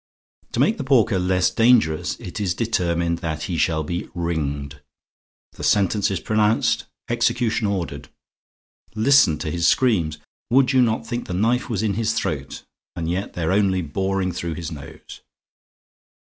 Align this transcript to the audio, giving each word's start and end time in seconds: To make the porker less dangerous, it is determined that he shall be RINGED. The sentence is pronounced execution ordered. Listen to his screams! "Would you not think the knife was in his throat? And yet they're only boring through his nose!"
To 0.53 0.59
make 0.59 0.79
the 0.79 0.83
porker 0.83 1.19
less 1.19 1.51
dangerous, 1.51 2.19
it 2.19 2.39
is 2.39 2.55
determined 2.55 3.19
that 3.19 3.43
he 3.43 3.55
shall 3.55 3.83
be 3.83 4.09
RINGED. 4.15 4.81
The 5.51 5.63
sentence 5.63 6.09
is 6.09 6.19
pronounced 6.19 6.85
execution 7.07 7.67
ordered. 7.67 8.09
Listen 8.95 9.37
to 9.37 9.51
his 9.51 9.67
screams! 9.67 10.17
"Would 10.49 10.73
you 10.73 10.81
not 10.81 11.05
think 11.05 11.27
the 11.27 11.35
knife 11.35 11.69
was 11.69 11.83
in 11.83 11.93
his 11.93 12.13
throat? 12.15 12.63
And 12.95 13.11
yet 13.11 13.33
they're 13.33 13.51
only 13.53 13.83
boring 13.83 14.31
through 14.31 14.55
his 14.55 14.71
nose!" 14.71 15.21